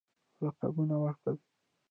[0.45, 1.37] لقبونه ورکړل.